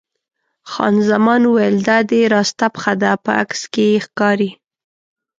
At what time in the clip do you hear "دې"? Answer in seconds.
2.09-2.21